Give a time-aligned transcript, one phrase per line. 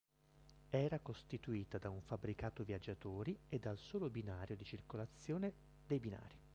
[0.71, 5.53] Era costituita da un fabbricato viaggiatori e dal solo binario di circolazione
[5.85, 6.39] dei binari.